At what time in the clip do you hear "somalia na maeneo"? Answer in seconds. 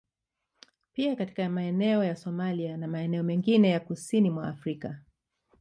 2.15-3.23